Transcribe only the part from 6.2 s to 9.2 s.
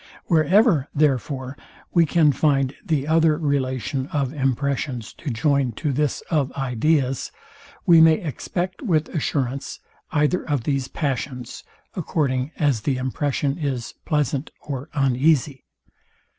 of ideas, we may expect with